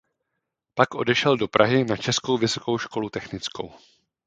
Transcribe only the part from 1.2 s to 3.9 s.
do Prahy na Českou vysokou školu technickou.